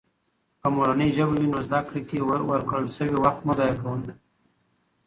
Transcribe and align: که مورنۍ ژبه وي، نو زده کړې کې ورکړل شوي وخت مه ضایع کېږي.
که 0.61 0.67
مورنۍ 0.75 1.09
ژبه 1.15 1.35
وي، 1.39 1.47
نو 1.53 1.59
زده 1.67 1.79
کړې 1.87 2.01
کې 2.09 2.17
ورکړل 2.49 2.85
شوي 2.97 3.17
وخت 3.23 3.41
مه 3.47 3.53
ضایع 3.59 3.77
کېږي. 3.83 4.13